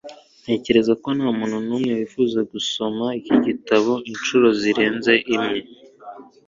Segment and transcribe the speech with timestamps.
[0.43, 5.59] Ntekereza ko ntamuntu numwe wifuza gusoma iki gitabo inshuro zirenze imwe.